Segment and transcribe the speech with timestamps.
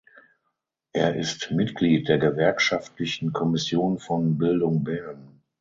[0.93, 5.43] Er ist Mitglied der Gewerkschaftlichen Kommission von "Bildung Bern".